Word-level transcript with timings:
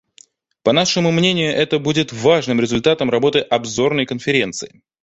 По 0.63 0.71
нашему 0.73 1.11
мнению, 1.11 1.53
это 1.53 1.77
будет 1.77 2.11
важным 2.11 2.59
результатом 2.59 3.11
работы 3.11 3.37
Обзорной 3.37 4.07
конференции. 4.07 4.81